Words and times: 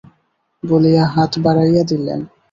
বলিয়া 0.63 1.03
হাত 1.13 1.31
বাড়াইয়া 1.43 1.83
দিলেন। 1.91 2.19